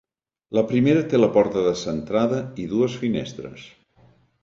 La 0.57 0.63
primera 0.71 1.03
té 1.11 1.19
la 1.19 1.29
porta 1.35 1.65
descentrada 1.69 2.43
i 2.65 2.69
dues 2.75 2.99
finestres. 3.07 3.73